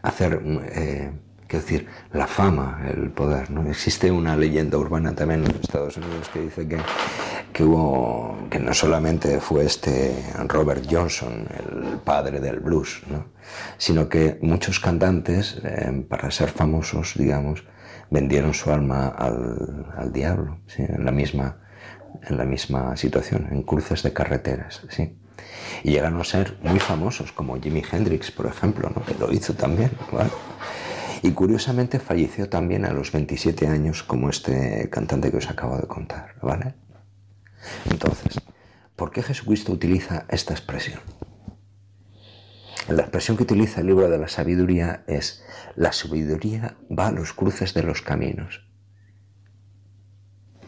Hacer, 0.01 0.41
eh, 0.73 1.11
quiero 1.47 1.65
decir, 1.65 1.87
la 2.11 2.27
fama, 2.27 2.85
el 2.89 3.09
poder. 3.09 3.49
¿no? 3.49 3.67
Existe 3.69 4.11
una 4.11 4.35
leyenda 4.35 4.77
urbana 4.77 5.15
también 5.15 5.41
en 5.41 5.47
los 5.47 5.61
Estados 5.61 5.97
Unidos 5.97 6.29
que 6.29 6.41
dice 6.41 6.67
que, 6.67 6.77
que, 7.57 8.59
no 8.59 8.73
solamente 8.75 9.39
fue 9.39 9.65
este 9.65 10.13
Robert 10.47 10.85
Johnson, 10.87 11.47
el 11.57 11.97
padre 11.97 12.39
del 12.39 12.59
blues, 12.59 13.01
¿no? 13.09 13.25
sino 13.79 14.07
que 14.09 14.37
muchos 14.43 14.79
cantantes, 14.79 15.59
eh, 15.63 16.05
para 16.07 16.29
ser 16.29 16.49
famosos, 16.49 17.15
digamos, 17.15 17.63
vendieron 18.11 18.53
su 18.53 18.71
alma 18.71 19.07
al, 19.07 19.87
al 19.97 20.13
diablo, 20.13 20.59
en, 20.77 21.03
la 21.03 21.11
misma, 21.11 21.57
en 22.21 22.37
la 22.37 22.45
misma 22.45 22.95
situación, 22.95 23.47
en 23.51 23.63
cruces 23.63 24.03
de 24.03 24.13
carreteras. 24.13 24.83
¿sí? 24.89 25.17
Y 25.83 25.91
llegaron 25.91 26.21
a 26.21 26.25
ser 26.25 26.57
muy 26.61 26.79
famosos, 26.79 27.31
como 27.31 27.59
Jimi 27.59 27.81
Hendrix, 27.91 28.29
por 28.29 28.45
ejemplo, 28.45 28.91
¿no? 28.95 29.03
que 29.03 29.15
lo 29.15 29.33
hizo 29.33 29.55
también. 29.55 29.89
Y 31.23 31.31
curiosamente 31.31 31.97
falleció 31.99 32.49
también 32.49 32.85
a 32.85 32.93
los 32.93 33.11
27 33.11 33.65
años, 33.65 34.03
como 34.03 34.29
este 34.29 34.91
cantante 34.91 35.31
que 35.31 35.37
os 35.37 35.49
acabo 35.49 35.75
de 35.77 35.87
contar. 35.87 36.35
¿vale? 36.43 36.75
Entonces, 37.89 38.41
¿por 38.95 39.11
qué 39.11 39.23
Jesucristo 39.23 39.71
utiliza 39.71 40.25
esta 40.29 40.53
expresión? 40.53 40.99
La 42.87 43.01
expresión 43.01 43.35
que 43.35 43.43
utiliza 43.43 43.81
el 43.81 43.87
libro 43.87 44.09
de 44.09 44.17
la 44.17 44.29
sabiduría 44.29 45.03
es, 45.07 45.43
la 45.75 45.91
sabiduría 45.91 46.77
va 46.89 47.07
a 47.07 47.11
los 47.11 47.33
cruces 47.33 47.73
de 47.73 47.83
los 47.83 48.01
caminos. 48.01 48.65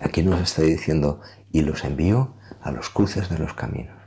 Aquí 0.02 0.22
nos 0.22 0.42
está 0.42 0.64
diciendo, 0.64 1.22
y 1.52 1.62
los 1.62 1.84
envió 1.84 2.36
a 2.62 2.72
los 2.72 2.90
cruces 2.90 3.30
de 3.30 3.38
los 3.38 3.54
caminos, 3.54 3.98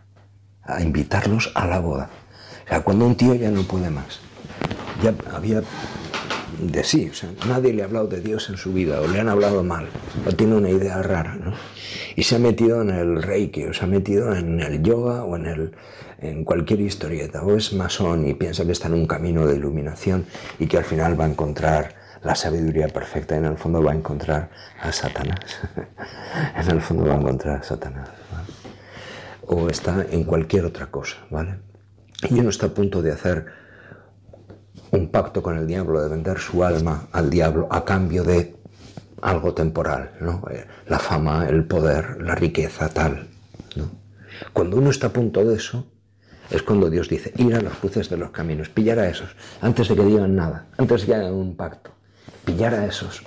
a 0.62 0.82
invitarlos 0.82 1.52
a 1.54 1.66
la 1.66 1.80
boda. 1.80 2.10
O 2.64 2.68
sea, 2.68 2.82
cuando 2.82 3.06
un 3.06 3.16
tío 3.16 3.34
ya 3.34 3.50
no 3.50 3.62
puede 3.62 3.90
más, 3.90 4.20
ya 5.02 5.14
había 5.34 5.62
de 6.60 6.84
sí, 6.84 7.08
o 7.10 7.14
sea, 7.14 7.30
nadie 7.46 7.72
le 7.72 7.82
ha 7.82 7.86
hablado 7.86 8.06
de 8.06 8.20
Dios 8.20 8.48
en 8.50 8.56
su 8.56 8.72
vida, 8.72 9.00
o 9.00 9.06
le 9.06 9.20
han 9.20 9.28
hablado 9.28 9.62
mal, 9.62 9.88
o 10.26 10.32
tiene 10.32 10.54
una 10.54 10.70
idea 10.70 11.02
rara, 11.02 11.36
¿no? 11.36 11.52
Y 12.16 12.24
se 12.24 12.36
ha 12.36 12.38
metido 12.38 12.82
en 12.82 12.90
el 12.90 13.22
reiki, 13.22 13.64
o 13.64 13.72
se 13.72 13.84
ha 13.84 13.86
metido 13.86 14.34
en 14.34 14.60
el 14.60 14.82
yoga, 14.82 15.24
o 15.24 15.36
en, 15.36 15.46
el, 15.46 15.72
en 16.20 16.44
cualquier 16.44 16.80
historieta, 16.80 17.42
o 17.42 17.56
es 17.56 17.72
masón 17.72 18.26
y 18.26 18.34
piensa 18.34 18.64
que 18.64 18.72
está 18.72 18.88
en 18.88 18.94
un 18.94 19.06
camino 19.06 19.46
de 19.46 19.56
iluminación 19.56 20.26
y 20.58 20.66
que 20.66 20.78
al 20.78 20.84
final 20.84 21.18
va 21.18 21.24
a 21.24 21.28
encontrar 21.28 21.94
la 22.22 22.34
sabiduría 22.34 22.88
perfecta, 22.88 23.34
y 23.34 23.38
en 23.38 23.46
el 23.46 23.56
fondo 23.56 23.82
va 23.82 23.92
a 23.92 23.94
encontrar 23.94 24.50
a 24.80 24.92
Satanás. 24.92 25.60
en 26.56 26.70
el 26.70 26.80
fondo 26.80 27.06
va 27.06 27.14
a 27.14 27.18
encontrar 27.18 27.60
a 27.60 27.62
Satanás. 27.62 28.08
O 29.46 29.68
está 29.68 30.06
en 30.10 30.24
cualquier 30.24 30.64
otra 30.64 30.86
cosa, 30.86 31.16
¿vale? 31.30 31.56
Y 32.30 32.38
uno 32.38 32.50
está 32.50 32.66
a 32.66 32.68
punto 32.74 33.02
de 33.02 33.10
hacer 33.10 33.46
un 34.92 35.08
pacto 35.08 35.42
con 35.42 35.58
el 35.58 35.66
diablo, 35.66 36.00
de 36.00 36.08
vender 36.08 36.38
su 36.38 36.62
alma 36.62 37.08
al 37.12 37.30
diablo 37.30 37.66
a 37.70 37.84
cambio 37.84 38.22
de 38.22 38.54
algo 39.22 39.54
temporal, 39.54 40.12
¿no? 40.20 40.42
Eh, 40.50 40.66
la 40.86 40.98
fama, 40.98 41.46
el 41.48 41.64
poder, 41.64 42.20
la 42.22 42.34
riqueza, 42.34 42.88
tal. 42.88 43.26
¿no? 43.76 43.90
Cuando 44.52 44.76
uno 44.76 44.90
está 44.90 45.06
a 45.08 45.12
punto 45.12 45.44
de 45.44 45.56
eso, 45.56 45.86
es 46.50 46.62
cuando 46.62 46.90
Dios 46.90 47.08
dice, 47.08 47.32
ir 47.38 47.54
a 47.54 47.62
las 47.62 47.74
cruces 47.78 48.10
de 48.10 48.18
los 48.18 48.30
caminos, 48.30 48.68
pillar 48.68 48.98
a 48.98 49.08
esos, 49.08 49.30
antes 49.62 49.88
de 49.88 49.96
que 49.96 50.04
digan 50.04 50.36
nada, 50.36 50.66
antes 50.76 51.02
de 51.02 51.06
que 51.06 51.14
hagan 51.14 51.32
un 51.32 51.56
pacto, 51.56 51.90
pillar 52.44 52.74
a 52.74 52.84
esos, 52.84 53.22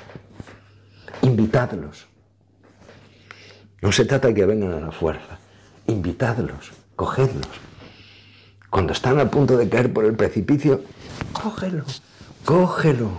invitadlos. 1.23 2.05
No 3.81 3.91
se 3.91 4.05
trata 4.05 4.27
de 4.27 4.35
que 4.35 4.45
vengan 4.45 4.73
a 4.73 4.79
la 4.79 4.91
fuerza, 4.91 5.39
invitadlos, 5.87 6.71
cogedlos. 6.95 7.47
Cuando 8.69 8.93
están 8.93 9.19
a 9.19 9.31
punto 9.31 9.57
de 9.57 9.69
caer 9.69 9.91
por 9.93 10.05
el 10.05 10.15
precipicio, 10.15 10.81
cógelo, 11.41 11.83
cógelo, 12.45 13.11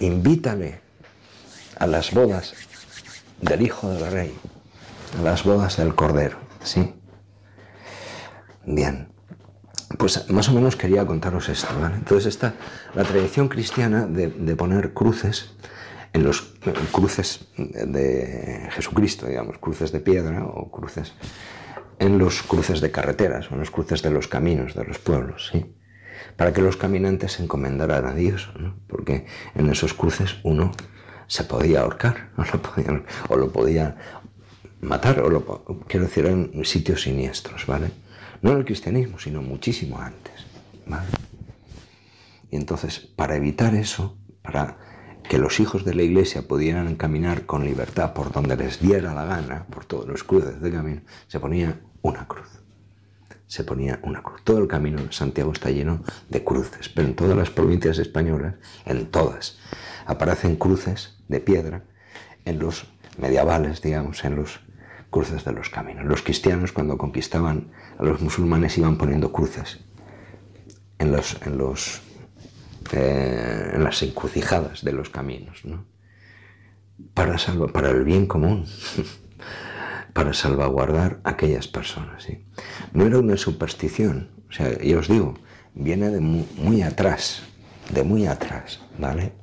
invítale 0.00 0.80
a 1.78 1.86
las 1.86 2.12
bodas 2.12 2.54
del 3.40 3.62
Hijo 3.62 3.90
del 3.90 4.10
Rey, 4.10 4.34
a 5.18 5.22
las 5.22 5.44
bodas 5.44 5.76
del 5.76 5.94
Cordero, 5.94 6.38
¿sí? 6.62 6.94
Bien, 8.64 9.08
pues 9.98 10.28
más 10.30 10.48
o 10.48 10.52
menos 10.52 10.76
quería 10.76 11.06
contaros 11.06 11.48
esto, 11.48 11.68
¿vale? 11.80 11.96
Entonces 11.96 12.26
está 12.26 12.54
la 12.94 13.04
tradición 13.04 13.48
cristiana 13.48 14.06
de, 14.06 14.28
poner 14.56 14.92
cruces 14.92 15.52
en 16.12 16.24
los 16.24 16.54
cruces 16.92 17.48
de 17.56 18.68
Jesucristo, 18.72 19.26
digamos, 19.26 19.58
cruces 19.58 19.92
de 19.92 20.00
piedra 20.00 20.44
o 20.44 20.70
cruces 20.70 21.14
en 21.98 22.18
los 22.18 22.42
cruces 22.42 22.80
de 22.80 22.90
carreteras 22.90 23.50
o 23.50 23.54
en 23.54 23.60
los 23.60 23.70
cruces 23.70 24.02
de 24.02 24.10
los 24.10 24.28
caminos 24.28 24.74
de 24.74 24.84
los 24.84 24.98
pueblos, 24.98 25.50
¿sí? 25.52 25.74
Para 26.36 26.52
que 26.52 26.62
los 26.62 26.76
caminantes 26.76 27.32
se 27.32 27.42
encomendaran 27.42 28.06
a 28.06 28.14
Dios, 28.14 28.50
porque 28.86 29.26
en 29.54 29.68
esos 29.70 29.94
cruces 29.94 30.36
uno 30.42 30.72
se 31.26 31.44
podía 31.44 31.80
ahorcar, 31.80 32.30
o 32.36 32.44
lo 32.44 32.62
podía, 32.62 33.02
o 33.28 33.36
lo 33.36 33.52
podía 33.52 33.96
matar, 34.80 35.20
o 35.20 35.30
lo, 35.30 35.64
quiero 35.86 36.06
decir, 36.06 36.26
en 36.26 36.64
sitios 36.64 37.02
siniestros, 37.02 37.66
¿vale? 37.66 37.90
No 38.42 38.52
en 38.52 38.58
el 38.58 38.64
cristianismo, 38.64 39.18
sino 39.18 39.42
muchísimo 39.42 39.98
antes, 40.00 40.46
¿vale? 40.86 41.08
Y 42.50 42.56
entonces, 42.56 42.98
para 42.98 43.36
evitar 43.36 43.74
eso, 43.74 44.16
para 44.42 44.78
que 45.28 45.38
los 45.38 45.60
hijos 45.60 45.84
de 45.84 45.94
la 45.94 46.02
iglesia 46.02 46.48
pudieran 46.48 46.94
caminar 46.94 47.44
con 47.44 47.64
libertad 47.64 48.14
por 48.14 48.32
donde 48.32 48.56
les 48.56 48.80
diera 48.80 49.12
la 49.12 49.26
gana, 49.26 49.66
por 49.66 49.84
todos 49.84 50.06
los 50.08 50.24
cruces 50.24 50.60
de 50.60 50.72
camino, 50.72 51.02
se 51.26 51.38
ponía 51.38 51.80
una 52.00 52.26
cruz 52.26 52.48
se 53.48 53.64
ponía 53.64 53.98
una 54.02 54.22
cruz. 54.22 54.42
Todo 54.44 54.58
el 54.58 54.68
camino 54.68 55.02
de 55.02 55.12
Santiago 55.12 55.52
está 55.52 55.70
lleno 55.70 56.04
de 56.28 56.44
cruces, 56.44 56.88
pero 56.88 57.08
en 57.08 57.16
todas 57.16 57.36
las 57.36 57.50
provincias 57.50 57.98
españolas, 57.98 58.54
en 58.84 59.10
todas, 59.10 59.58
aparecen 60.06 60.56
cruces 60.56 61.18
de 61.28 61.40
piedra 61.40 61.82
en 62.44 62.60
los 62.60 62.86
medievales, 63.18 63.82
digamos, 63.82 64.24
en 64.24 64.36
los 64.36 64.60
cruces 65.10 65.44
de 65.44 65.52
los 65.52 65.70
caminos. 65.70 66.04
Los 66.04 66.22
cristianos 66.22 66.72
cuando 66.72 66.96
conquistaban 66.96 67.72
a 67.98 68.04
los 68.04 68.20
musulmanes 68.20 68.78
iban 68.78 68.96
poniendo 68.96 69.32
cruces 69.32 69.80
en, 70.98 71.10
los, 71.10 71.40
en, 71.44 71.58
los, 71.58 72.02
eh, 72.92 73.72
en 73.74 73.82
las 73.82 74.02
encrucijadas 74.02 74.84
de 74.84 74.92
los 74.92 75.10
caminos, 75.10 75.64
¿no? 75.64 75.84
para, 77.14 77.38
salvar, 77.38 77.72
para 77.72 77.90
el 77.90 78.04
bien 78.04 78.26
común. 78.26 78.66
para 80.18 80.34
salvaguardar 80.34 81.20
a 81.22 81.30
aquellas 81.30 81.68
personas. 81.68 82.24
¿sí? 82.24 82.44
No 82.92 83.06
era 83.06 83.20
una 83.20 83.36
superstición, 83.36 84.30
o 84.48 84.52
sea, 84.52 84.76
yo 84.82 84.98
os 84.98 85.06
digo, 85.06 85.34
viene 85.74 86.10
de 86.10 86.18
muy, 86.18 86.82
atrás, 86.82 87.42
de 87.94 88.02
muy 88.02 88.26
atrás, 88.26 88.80
¿vale? 88.98 89.34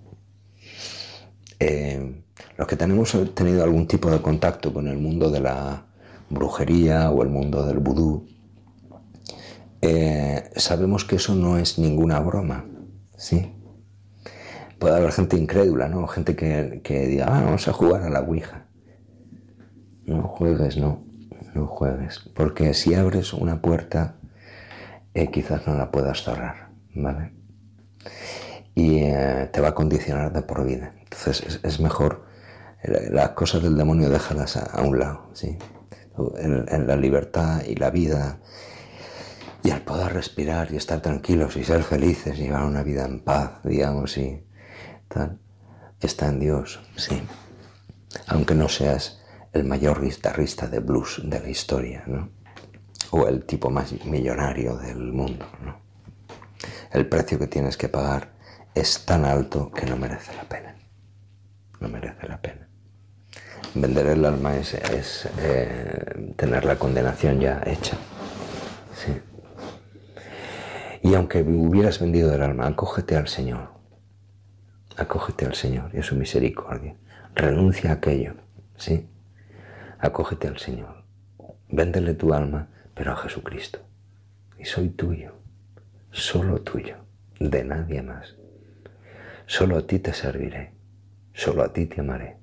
Eh, 1.62 2.22
los 2.58 2.68
que 2.68 2.76
tenemos 2.76 3.18
tenido 3.34 3.64
algún 3.64 3.88
tipo 3.88 4.12
de 4.12 4.22
contacto 4.22 4.74
con 4.74 4.90
el 4.90 4.98
mundo 4.98 5.32
de 5.32 5.40
la 5.40 5.86
brujería 6.30 7.10
o 7.10 7.24
el 7.24 7.30
mundo 7.30 7.66
del 7.66 7.80
vudú, 7.80 8.28
eh, 9.82 10.50
sabemos 10.58 11.06
que 11.06 11.16
eso 11.16 11.36
no 11.36 11.58
es 11.58 11.80
ninguna 11.80 12.20
broma. 12.20 12.66
Sí. 13.16 13.50
Puede 14.78 14.98
haber 14.98 15.14
gente 15.14 15.38
incrédula, 15.38 15.88
¿no? 15.88 16.06
Gente 16.08 16.36
que, 16.36 16.82
que 16.84 17.08
diga, 17.08 17.28
ah, 17.30 17.44
vamos 17.46 17.66
a 17.66 17.72
jugar 17.72 18.02
a 18.02 18.10
la 18.10 18.20
Ouija. 18.20 18.65
No 20.06 20.24
juegues, 20.24 20.78
no. 20.78 21.04
No 21.54 21.68
juegues. 21.68 22.20
Porque 22.36 22.74
si 22.74 22.94
abres 22.94 23.34
una 23.34 23.62
puerta, 23.62 24.16
eh, 25.14 25.32
quizás 25.32 25.66
no 25.66 25.76
la 25.76 25.90
puedas 25.92 26.24
cerrar, 26.24 26.70
¿vale? 26.94 27.34
Y 28.76 29.00
eh, 29.04 29.50
te 29.52 29.62
va 29.62 29.70
a 29.70 29.76
condicionar 29.76 30.34
de 30.34 30.42
por 30.42 30.66
vida. 30.66 30.94
Entonces 31.00 31.60
es, 31.64 31.80
mejor 31.80 32.26
eh, 32.84 33.08
las 33.10 33.30
cosas 33.30 33.64
del 33.64 33.78
demonio 33.78 34.10
déjalas 34.10 34.58
a, 34.58 34.82
un 34.82 35.00
lado, 35.00 35.30
¿sí? 35.34 35.58
En, 36.38 36.88
la 36.88 36.96
libertad 36.98 37.64
y 37.66 37.76
la 37.76 37.90
vida 37.90 38.40
y 39.64 39.72
al 39.72 39.82
poder 39.82 40.14
respirar 40.14 40.72
y 40.72 40.76
estar 40.76 41.02
tranquilos 41.02 41.56
y 41.56 41.64
ser 41.64 41.84
felices, 41.84 42.38
y 42.38 42.44
llevar 42.44 42.66
una 42.66 42.84
vida 42.84 43.06
en 43.06 43.22
paz, 43.22 43.64
digamos, 43.64 44.18
y 44.18 44.46
tal, 45.08 45.40
está 46.02 46.28
en 46.28 46.40
Dios, 46.40 46.82
sí. 46.98 47.22
Aunque 48.28 48.56
no 48.56 48.70
seas 48.70 49.25
el 49.56 49.64
mayor 49.64 50.04
guitarrista 50.04 50.68
de 50.68 50.80
blues 50.80 51.22
de 51.24 51.40
la 51.40 51.50
historia, 51.50 52.04
¿no? 52.08 52.30
O 53.12 53.28
el 53.28 53.46
tipo 53.46 53.70
más 53.70 53.94
millonario 54.04 54.76
del 54.76 55.14
mundo, 55.14 55.48
¿no? 55.64 55.80
El 56.92 57.08
precio 57.08 57.40
que 57.40 57.48
tienes 57.48 57.78
que 57.78 57.88
pagar 57.88 58.34
es 58.74 59.06
tan 59.06 59.24
alto 59.24 59.72
que 59.72 59.86
no 59.86 59.96
merece 59.96 60.36
la 60.36 60.44
pena. 60.44 60.76
No 61.80 61.88
merece 61.88 62.28
la 62.28 62.42
pena. 62.42 62.68
Vender 63.74 64.08
el 64.08 64.26
alma 64.26 64.58
es, 64.58 64.76
eh, 65.40 66.34
tener 66.36 66.66
la 66.66 66.78
condenación 66.78 67.40
ya 67.40 67.62
hecha. 67.66 67.98
Sí. 68.94 69.22
Y 71.02 71.14
aunque 71.16 71.44
hubieras 71.44 72.00
vendido 72.00 72.34
el 72.34 72.42
alma, 72.42 72.68
acógete 72.68 73.16
al 73.16 73.30
Señor. 73.30 73.70
Acógete 74.98 75.46
al 75.46 75.56
Señor 75.56 75.92
y 75.94 76.00
a 76.00 76.04
su 76.04 76.16
misericordia. 76.16 76.96
Renuncia 77.34 77.92
a 77.92 77.94
aquello. 77.94 78.34
¿sí? 78.78 79.08
Acógete 80.06 80.48
al 80.48 80.60
Señor. 80.60 81.04
Véndele 81.68 82.14
tu 82.14 82.32
alma, 82.32 82.68
pero 82.94 83.14
a 83.14 83.16
Jesucristo. 83.16 83.80
Y 84.60 84.66
soy 84.66 84.90
tuyo, 84.90 85.34
solo 86.12 86.62
tuyo, 86.62 86.98
de 87.40 87.64
nadie 87.64 88.04
más. 88.04 88.36
Solo 89.48 89.80
a 89.80 89.88
ti 89.88 89.98
te 89.98 90.14
serviré, 90.14 90.74
solo 91.34 91.64
a 91.64 91.74
ti 91.74 91.88
te 91.88 92.02
amaré. 92.02 92.38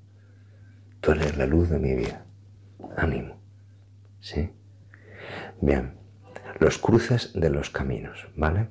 Tú 0.99 1.11
eres 1.11 1.37
la 1.37 1.45
luz 1.45 1.69
de 1.69 1.79
mi 1.79 1.95
vida. 1.95 2.25
Ánimo. 2.97 3.39
¿Sí? 4.19 4.51
Bien, 5.61 5.93
los 6.59 6.77
cruces 6.77 7.31
de 7.33 7.49
los 7.49 7.69
caminos, 7.69 8.27
¿vale? 8.35 8.67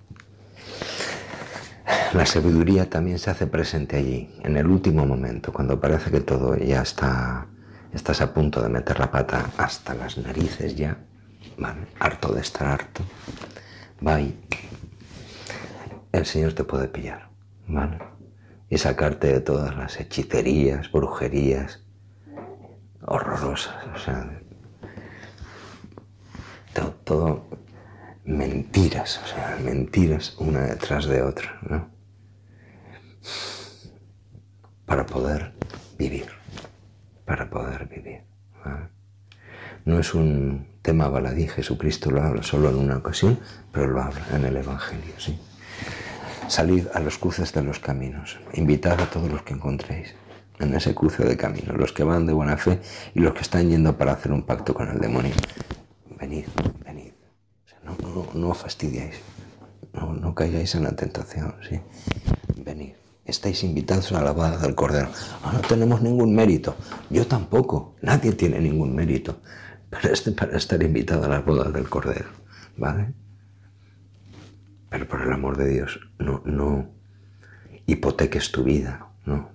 La 2.12 2.26
sabiduría 2.26 2.90
también 2.90 3.18
se 3.18 3.30
hace 3.30 3.46
presente 3.46 3.96
allí, 3.96 4.38
en 4.42 4.58
el 4.58 4.66
último 4.66 5.06
momento, 5.06 5.50
cuando 5.50 5.80
parece 5.80 6.11
que 6.11 6.20
todo 6.20 6.58
ya 6.58 6.82
está 6.82 7.49
estás 7.92 8.20
a 8.20 8.32
punto 8.32 8.62
de 8.62 8.68
meter 8.68 8.99
la 8.99 9.11
pata 9.11 9.50
hasta 9.56 9.94
las 9.94 10.16
narices 10.18 10.76
ya, 10.76 10.96
¿vale? 11.58 11.87
harto 11.99 12.32
de 12.32 12.40
estar 12.40 12.68
harto, 12.68 13.02
va 14.06 14.16
ahí. 14.16 14.38
El 16.11 16.26
Señor 16.26 16.52
te 16.52 16.64
puede 16.64 16.88
pillar, 16.88 17.28
¿vale? 17.66 17.99
Y 18.68 18.78
sacarte 18.78 19.32
de 19.32 19.40
todas 19.40 19.76
las 19.76 20.00
hechicerías, 20.00 20.90
brujerías 20.90 21.80
horrorosas, 23.04 23.75
o 23.94 23.99
sea, 23.99 24.40
todo, 26.72 26.90
todo 27.05 27.46
mentiras, 28.24 29.20
o 29.24 29.26
sea, 29.26 29.59
mentiras 29.62 30.37
una 30.38 30.61
detrás 30.61 31.07
de 31.07 31.22
otra, 31.22 31.59
¿no? 31.62 31.90
Para 34.87 35.05
poder 35.07 35.52
vivir 35.98 36.41
para 37.33 37.49
poder 37.49 37.88
vivir. 37.88 38.21
No 39.87 39.99
es 39.99 40.12
un 40.12 40.66
tema 40.83 41.09
baladí, 41.09 41.49
Jesucristo 41.49 42.11
lo 42.11 42.23
habla 42.23 42.42
solo 42.42 42.68
en 42.68 42.77
una 42.77 42.99
ocasión, 42.99 43.40
pero 43.73 43.87
lo 43.87 44.03
habla 44.03 44.27
en 44.35 44.45
el 44.45 44.59
Evangelio, 44.59 45.14
sí. 45.16 45.40
Salid 46.49 46.88
a 46.92 47.01
los 47.01 47.16
cruces 47.16 47.55
de 47.55 47.62
los 47.62 47.79
caminos, 47.79 48.38
invitad 48.53 49.01
a 49.01 49.09
todos 49.09 49.31
los 49.31 49.40
que 49.45 49.55
encontréis 49.55 50.14
en 50.59 50.75
ese 50.75 50.95
cruce 50.95 51.25
de 51.25 51.38
caminos, 51.38 51.75
los 51.75 51.95
que 51.95 52.05
van 52.05 52.27
de 52.27 52.35
buena 52.35 52.59
fe 52.59 52.83
y 53.14 53.21
los 53.21 53.33
que 53.33 53.40
están 53.40 53.71
yendo 53.71 53.97
para 53.97 54.12
hacer 54.12 54.31
un 54.31 54.42
pacto 54.42 54.75
con 54.75 54.90
el 54.90 54.99
demonio. 54.99 55.33
Venid, 56.21 56.45
venid. 56.85 57.12
no, 57.83 57.97
no, 58.03 58.29
no 58.35 58.53
fastidiáis, 58.53 59.23
no, 59.95 60.12
no 60.12 60.35
caigáis 60.35 60.75
en 60.75 60.83
la 60.83 60.95
tentación, 60.95 61.55
sí. 61.66 61.81
Estáis 63.24 63.62
invitados 63.62 64.12
a 64.12 64.22
la 64.22 64.32
boda 64.32 64.58
del 64.58 64.74
Cordero. 64.74 65.08
Ah, 65.44 65.52
no 65.54 65.61
tenemos 65.61 66.02
ningún 66.02 66.35
mérito. 66.35 66.76
Yo 67.08 67.26
tampoco. 67.26 67.94
Nadie 68.02 68.32
tiene 68.32 68.58
ningún 68.61 68.94
mérito 68.94 69.40
para, 69.90 70.11
este, 70.11 70.35
estar 70.56 70.82
invitado 70.82 71.24
a 71.24 71.28
la 71.28 71.40
boda 71.40 71.70
del 71.70 71.88
Cordero. 71.88 72.28
¿Vale? 72.76 73.14
Pero 74.88 75.08
por 75.08 75.22
el 75.22 75.32
amor 75.32 75.56
de 75.56 75.68
Dios, 75.68 76.00
no, 76.18 76.42
no 76.44 76.90
hipoteques 77.87 78.52
tu 78.52 78.64
vida, 78.64 79.08
¿no? 79.24 79.50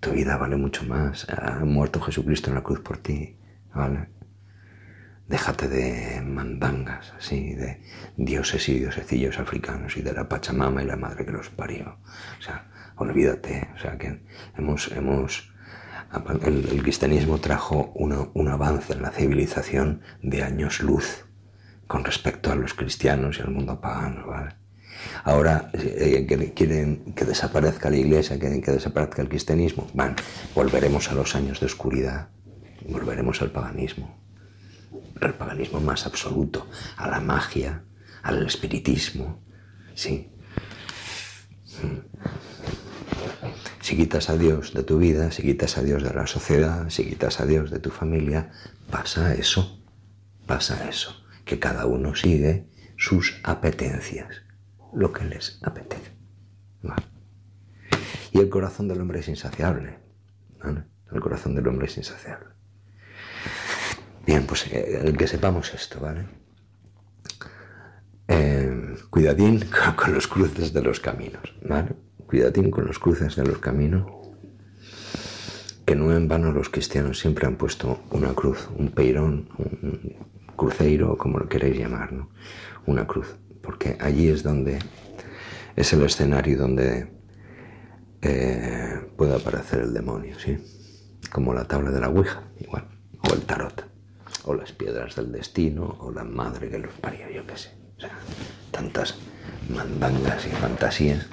Tu 0.00 0.10
vida 0.10 0.36
vale 0.36 0.56
mucho 0.56 0.84
más. 0.84 1.26
Ha 1.28 1.64
muerto 1.64 2.00
Jesucristo 2.00 2.50
en 2.50 2.56
la 2.56 2.62
cruz 2.62 2.80
por 2.80 2.98
ti, 2.98 3.36
¿vale? 3.74 4.10
Déjate 5.28 5.66
de 5.68 6.20
mandangas, 6.20 7.12
así, 7.18 7.54
de 7.54 7.82
dioses 8.16 8.68
y 8.68 8.78
diosecillos 8.78 9.40
africanos 9.40 9.96
y 9.96 10.02
de 10.02 10.12
la 10.12 10.28
Pachamama 10.28 10.82
y 10.82 10.86
la 10.86 10.96
madre 10.96 11.24
que 11.24 11.32
los 11.32 11.48
parió. 11.48 11.98
O 12.38 12.42
sea, 12.42 12.70
olvídate. 12.96 13.68
O 13.76 13.78
sea 13.78 13.96
que 13.96 14.20
hemos, 14.56 14.90
hemos 14.92 15.52
el, 16.44 16.82
cristianismo 16.82 17.38
trajo 17.38 17.92
un 17.94 18.48
avance 18.48 18.92
en 18.92 19.02
la 19.02 19.10
civilización 19.10 20.02
de 20.22 20.42
años 20.42 20.80
luz 20.80 21.24
con 21.86 22.04
respecto 22.04 22.50
a 22.50 22.56
los 22.56 22.74
cristianos 22.74 23.38
y 23.38 23.42
al 23.42 23.50
mundo 23.50 23.80
pagano. 23.80 24.26
¿vale? 24.26 24.54
Ahora 25.24 25.70
eh, 25.72 26.52
quieren 26.54 27.12
que 27.14 27.24
desaparezca 27.24 27.90
la 27.90 27.96
iglesia, 27.96 28.38
quieren 28.38 28.62
que 28.62 28.72
desaparezca 28.72 29.22
el 29.22 29.28
cristianismo. 29.28 29.88
Van, 29.94 30.16
volveremos 30.54 31.10
a 31.10 31.14
los 31.14 31.34
años 31.34 31.60
de 31.60 31.66
oscuridad, 31.66 32.28
volveremos 32.88 33.42
al 33.42 33.50
paganismo, 33.50 34.18
al 35.20 35.34
paganismo 35.34 35.80
más 35.80 36.06
absoluto, 36.06 36.66
a 36.96 37.08
la 37.08 37.20
magia, 37.20 37.82
al 38.22 38.46
espiritismo. 38.46 39.40
Sí. 39.94 40.30
Si 43.86 43.96
quitas 43.96 44.30
a 44.30 44.36
Dios 44.36 44.74
de 44.74 44.82
tu 44.82 44.98
vida, 44.98 45.30
si 45.30 45.42
quitas 45.42 45.78
a 45.78 45.82
Dios 45.84 46.02
de 46.02 46.12
la 46.12 46.26
sociedad, 46.26 46.90
si 46.90 47.04
quitas 47.04 47.38
a 47.38 47.46
Dios 47.46 47.70
de 47.70 47.78
tu 47.78 47.90
familia, 47.90 48.50
pasa 48.90 49.32
eso, 49.34 49.80
pasa 50.44 50.88
eso, 50.88 51.24
que 51.44 51.60
cada 51.60 51.86
uno 51.86 52.16
sigue 52.16 52.66
sus 52.96 53.38
apetencias, 53.44 54.42
lo 54.92 55.12
que 55.12 55.24
les 55.26 55.60
apetece. 55.62 56.10
Y 58.32 58.40
el 58.40 58.48
corazón 58.48 58.88
del 58.88 59.00
hombre 59.00 59.20
es 59.20 59.28
insaciable. 59.28 60.00
El 61.12 61.20
corazón 61.20 61.54
del 61.54 61.68
hombre 61.68 61.86
es 61.86 61.96
insaciable. 61.96 62.48
Bien, 64.26 64.46
pues 64.46 64.66
eh, 64.66 65.02
el 65.04 65.16
que 65.16 65.28
sepamos 65.28 65.72
esto, 65.72 66.00
¿vale? 66.00 66.26
Eh, 68.26 68.96
cuidadín 69.10 69.64
con 69.96 70.12
los 70.12 70.26
cruces 70.26 70.72
de 70.72 70.82
los 70.82 70.98
caminos, 70.98 71.54
¿vale? 71.62 72.05
Cuidadín 72.26 72.70
con 72.70 72.86
los 72.86 72.98
cruces 72.98 73.36
de 73.36 73.44
los 73.44 73.58
caminos, 73.58 74.10
que 75.84 75.94
no 75.94 76.14
en 76.14 76.26
vano 76.26 76.50
los 76.50 76.68
cristianos 76.68 77.20
siempre 77.20 77.46
han 77.46 77.56
puesto 77.56 78.00
una 78.10 78.34
cruz, 78.34 78.68
un 78.76 78.88
peirón, 78.88 79.48
un 79.58 80.16
cruceiro, 80.56 81.16
como 81.16 81.38
lo 81.38 81.48
queréis 81.48 81.78
llamar, 81.78 82.12
¿no? 82.12 82.30
Una 82.86 83.06
cruz, 83.06 83.36
porque 83.62 83.96
allí 84.00 84.28
es 84.28 84.42
donde 84.42 84.80
es 85.76 85.92
el 85.92 86.02
escenario 86.02 86.58
donde 86.58 87.12
eh, 88.22 89.00
puede 89.16 89.36
aparecer 89.36 89.82
el 89.82 89.94
demonio, 89.94 90.36
¿sí? 90.40 90.58
Como 91.30 91.54
la 91.54 91.64
tabla 91.68 91.92
de 91.92 92.00
la 92.00 92.08
Ouija, 92.08 92.42
igual, 92.58 92.88
o 93.20 93.34
el 93.34 93.42
tarot, 93.42 93.86
o 94.44 94.54
las 94.54 94.72
piedras 94.72 95.14
del 95.14 95.30
destino, 95.30 95.96
o 96.00 96.10
la 96.10 96.24
madre 96.24 96.68
que 96.68 96.78
los 96.78 96.92
parió, 96.94 97.30
yo 97.30 97.46
qué 97.46 97.56
sé. 97.56 97.70
O 97.96 98.00
sea, 98.00 98.10
tantas 98.72 99.16
mandangas 99.68 100.46
y 100.46 100.50
fantasías 100.50 101.28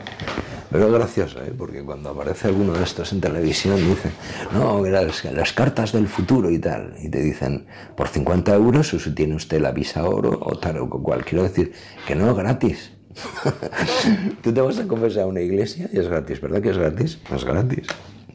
pero 0.73 0.87
es 0.87 0.93
gracioso, 0.93 1.39
¿eh? 1.43 1.53
porque 1.55 1.83
cuando 1.83 2.09
aparece 2.09 2.47
alguno 2.47 2.73
de 2.73 2.83
estos 2.83 3.13
en 3.13 3.21
televisión 3.21 3.75
dice, 3.75 4.09
no, 4.51 4.83
las, 4.83 5.23
las 5.25 5.53
cartas 5.53 5.91
del 5.91 6.07
futuro 6.07 6.49
y 6.49 6.57
tal, 6.57 6.95
y 6.99 7.09
te 7.09 7.21
dicen, 7.21 7.67
por 7.95 8.07
50 8.07 8.55
euros 8.55 8.91
o 8.95 8.99
si 8.99 9.11
tiene 9.13 9.35
usted 9.35 9.61
la 9.61 9.71
visa 9.71 10.03
oro 10.03 10.35
o 10.41 10.57
tal 10.57 10.79
o 10.79 10.89
cual. 10.89 11.23
Quiero 11.23 11.43
decir 11.43 11.73
que 12.07 12.15
no 12.15 12.33
gratis. 12.33 12.91
Tú 14.41 14.51
te 14.51 14.61
vas 14.61 14.79
a 14.79 14.87
confesar 14.87 15.25
a 15.25 15.27
una 15.27 15.41
iglesia 15.41 15.91
y 15.93 15.99
es 15.99 16.07
gratis, 16.07 16.41
¿verdad 16.41 16.59
que 16.59 16.71
es 16.71 16.77
gratis? 16.79 17.19
Es 17.31 17.45
gratis. 17.45 17.85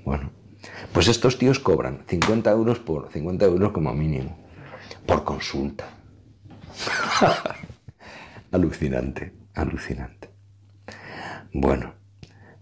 Bueno, 0.04 0.30
pues 0.92 1.08
estos 1.08 1.38
tíos 1.38 1.58
cobran 1.58 2.04
50 2.06 2.52
euros 2.52 2.78
por 2.78 3.10
50 3.10 3.46
euros 3.46 3.72
como 3.72 3.92
mínimo, 3.94 4.38
por 5.06 5.24
consulta. 5.24 5.88
alucinante, 8.52 9.32
alucinante. 9.54 10.30
Bueno, 11.52 11.97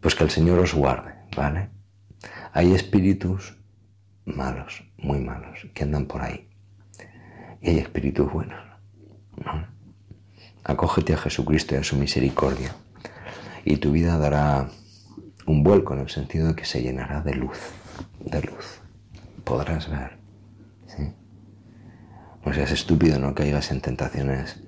Pues 0.07 0.15
que 0.15 0.23
el 0.23 0.31
Señor 0.31 0.61
os 0.61 0.73
guarde, 0.73 1.15
¿vale? 1.37 1.69
Hay 2.53 2.73
espíritus 2.73 3.57
malos, 4.25 4.85
muy 4.99 5.19
malos, 5.19 5.67
que 5.75 5.83
andan 5.83 6.07
por 6.07 6.23
ahí. 6.23 6.49
Y 7.61 7.71
hay 7.71 7.79
espíritus 7.79 8.33
buenos. 8.33 8.65
¿no? 9.45 9.67
Acógete 10.63 11.13
a 11.13 11.17
Jesucristo 11.17 11.75
y 11.75 11.79
a 11.79 11.83
su 11.83 11.97
misericordia. 11.97 12.77
Y 13.65 13.79
tu 13.79 13.91
vida 13.91 14.17
dará 14.17 14.71
un 15.45 15.65
vuelco 15.65 15.95
en 15.95 16.03
el 16.03 16.09
sentido 16.09 16.47
de 16.47 16.55
que 16.55 16.67
se 16.67 16.83
llenará 16.83 17.21
de 17.23 17.35
luz, 17.35 17.59
de 18.21 18.43
luz. 18.43 18.81
Podrás 19.43 19.91
ver. 19.91 20.19
No 22.45 22.55
seas 22.55 22.71
estúpido, 22.71 23.19
no 23.19 23.35
caigas 23.35 23.73
en 23.73 23.81
tentaciones 23.81 24.63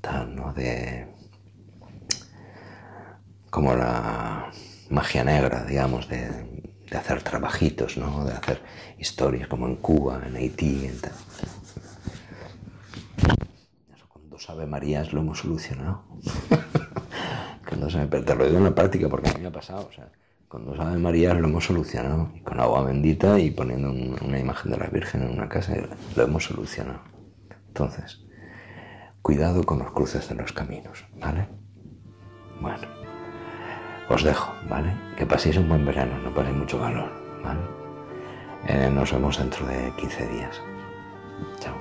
tal, 0.00 0.34
¿no? 0.34 0.54
De. 0.54 1.11
Como 3.52 3.74
la 3.76 4.50
magia 4.88 5.24
negra, 5.24 5.64
digamos, 5.64 6.08
de, 6.08 6.64
hacer 6.96 7.22
trabajitos, 7.22 7.98
¿no? 7.98 8.24
De 8.24 8.32
hacer 8.32 8.62
historias 8.98 9.46
como 9.46 9.66
en 9.66 9.76
Cuba, 9.76 10.22
en 10.26 10.36
Haití, 10.36 10.86
en 10.86 10.98
tal. 11.02 11.12
Con 14.08 14.30
dos 14.30 14.48
Ave 14.48 14.64
Marías 14.66 15.12
lo 15.12 15.20
hemos 15.20 15.38
solucionado. 15.40 16.02
con 17.68 17.80
dos 17.80 17.94
Ave, 17.94 18.06
pero 18.08 18.24
te 18.24 18.34
lo 18.34 18.46
digo 18.46 18.56
en 18.56 18.64
la 18.64 18.74
práctica 18.74 19.08
porque 19.10 19.28
a 19.28 19.34
mí 19.34 19.40
me 19.42 19.48
ha 19.48 19.52
pasado, 19.52 19.86
o 19.86 19.92
sea, 19.92 20.08
con 20.48 20.64
dos 20.64 20.80
Ave 20.80 20.96
Marías 20.96 21.36
lo 21.38 21.46
hemos 21.48 21.66
solucionado. 21.66 22.30
Y 22.34 22.40
con 22.40 22.58
agua 22.58 22.82
bendita 22.84 23.38
y 23.38 23.50
poniendo 23.50 23.90
un- 23.90 24.16
una 24.22 24.38
imagen 24.38 24.72
de 24.72 24.78
la 24.78 24.86
Virgen 24.86 25.22
en 25.24 25.30
una 25.30 25.48
casa, 25.50 25.74
lo 26.16 26.22
hemos 26.22 26.44
solucionado. 26.44 27.00
Entonces, 27.68 28.24
cuidado 29.20 29.62
con 29.64 29.78
los 29.78 29.92
cruces 29.92 30.26
de 30.28 30.36
los 30.36 30.52
caminos, 30.54 31.04
¿vale? 31.20 31.48
Bueno, 32.62 33.01
os 34.12 34.22
dejo, 34.22 34.52
¿vale? 34.68 34.92
Que 35.16 35.26
paséis 35.26 35.56
un 35.56 35.68
buen 35.68 35.84
verano, 35.86 36.18
no 36.18 36.34
paséis 36.34 36.52
mucho 36.52 36.78
calor, 36.78 37.10
¿vale? 37.42 37.60
Eh, 38.66 38.90
nos 38.90 39.12
vemos 39.12 39.38
dentro 39.38 39.66
de 39.66 39.92
15 39.96 40.26
días. 40.28 40.62
Chao. 41.60 41.74